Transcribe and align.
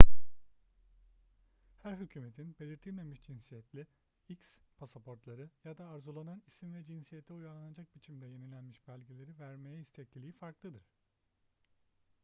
her 1.83 1.93
hükümetin 1.97 2.55
belirtilmemiş 2.59 3.23
cinsiyetli 3.23 3.87
x 4.29 4.57
pasaportları 4.77 5.49
ya 5.63 5.77
da 5.77 5.87
arzulanan 5.87 6.43
isim 6.47 6.73
ve 6.73 6.83
cinsiyete 6.85 7.33
uyarlanacak 7.33 7.95
biçimde 7.95 8.27
yenilenmiş 8.27 8.87
belgeleri 8.87 9.39
vermeye 9.39 9.79
istekliliği 9.81 10.31
farklıdır 10.31 10.83